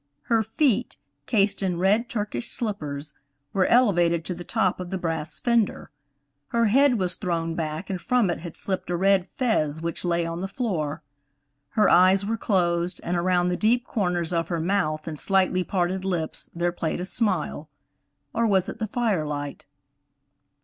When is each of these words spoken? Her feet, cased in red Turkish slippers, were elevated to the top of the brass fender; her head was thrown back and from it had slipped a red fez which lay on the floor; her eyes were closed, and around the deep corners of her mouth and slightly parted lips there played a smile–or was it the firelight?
Her 0.23 0.41
feet, 0.41 0.97
cased 1.27 1.61
in 1.61 1.77
red 1.77 2.09
Turkish 2.09 2.49
slippers, 2.49 3.13
were 3.53 3.67
elevated 3.67 4.25
to 4.25 4.33
the 4.33 4.43
top 4.43 4.79
of 4.79 4.89
the 4.89 4.97
brass 4.97 5.39
fender; 5.39 5.91
her 6.47 6.65
head 6.65 6.97
was 6.97 7.13
thrown 7.13 7.53
back 7.53 7.87
and 7.87 8.01
from 8.01 8.31
it 8.31 8.39
had 8.39 8.57
slipped 8.57 8.89
a 8.89 8.95
red 8.95 9.27
fez 9.27 9.79
which 9.79 10.03
lay 10.03 10.25
on 10.25 10.41
the 10.41 10.47
floor; 10.47 11.03
her 11.77 11.87
eyes 11.87 12.25
were 12.25 12.35
closed, 12.35 12.99
and 13.03 13.15
around 13.15 13.49
the 13.49 13.55
deep 13.57 13.85
corners 13.85 14.33
of 14.33 14.47
her 14.47 14.59
mouth 14.59 15.07
and 15.07 15.19
slightly 15.19 15.63
parted 15.63 16.03
lips 16.03 16.49
there 16.55 16.71
played 16.71 16.99
a 16.99 17.05
smile–or 17.05 18.47
was 18.47 18.67
it 18.69 18.79
the 18.79 18.87
firelight? 18.87 19.67